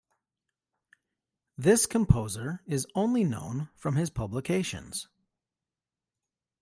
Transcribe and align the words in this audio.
This 1.59 1.85
composer 1.85 2.63
is 2.65 2.87
only 2.95 3.23
known 3.23 3.69
from 3.75 3.97
his 3.97 4.09
publications. 4.09 5.07